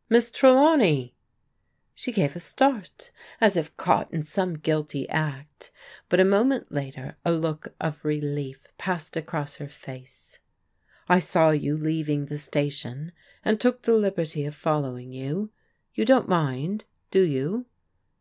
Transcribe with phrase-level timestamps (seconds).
[0.10, 1.14] "Miss Trelawney.'*
[1.94, 5.70] She gave a start as if caught in some guilty act,
[6.08, 10.40] but a moment later a look of relief passed across her face."
[11.08, 13.12] I saw you leaving the station
[13.44, 15.52] and took the liberty of following you.
[15.94, 17.66] You don't mind, do you?"